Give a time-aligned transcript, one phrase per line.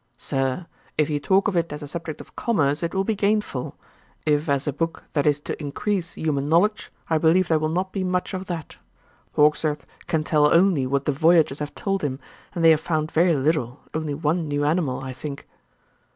[0.17, 0.65] 'Sir,
[0.97, 3.77] if you talk of it as a subject of commerce, it will be gainful;
[4.25, 7.91] if as a book that is to increase human knowledge, I believe there will not
[7.93, 8.77] be much of that.
[9.33, 12.19] Hawkesworth can tell only what the voyagers have told him;
[12.55, 15.47] and they have found very little, only one new animal, I think.'